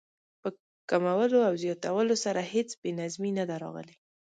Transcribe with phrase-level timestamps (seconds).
[0.41, 0.47] په
[0.89, 3.95] کمولو او زیاتولو سره هېڅ بې نظمي نه ده راغلې.